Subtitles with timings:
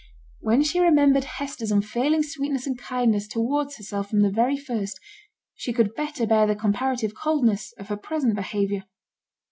[0.39, 4.99] When she remembered Hester's unfailing sweetness and kindness towards herself from the very first,
[5.53, 8.85] she could better bear the comparative coldness of her present behaviour.